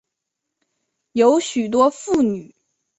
[1.11, 2.55] 有许多妇女